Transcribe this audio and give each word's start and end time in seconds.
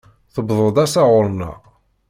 Tuweḍ-d 0.33 0.77
ass-a 0.83 1.01
ɣur-neɣ. 1.11 1.57